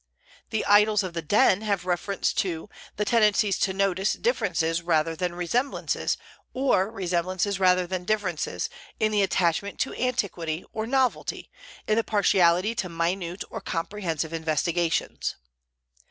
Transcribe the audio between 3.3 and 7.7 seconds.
to notice differences rather than resemblances, or resemblances